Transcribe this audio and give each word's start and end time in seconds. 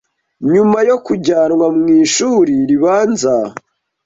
nyuma 0.53 0.79
yo 0.89 0.97
kujyanwa 1.05 1.65
mu 1.77 1.85
ishuri 2.03 2.53
ribanza 2.69 3.35